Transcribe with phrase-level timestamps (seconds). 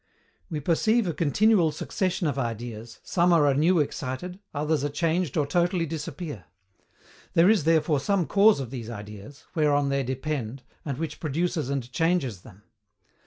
[0.49, 5.45] We perceive a continual succession of ideas, some are anew excited, others are changed or
[5.45, 6.45] totally disappear.
[7.35, 11.91] There is therefore some cause of these ideas, whereon they depend, and which produces and
[11.91, 12.63] changes them.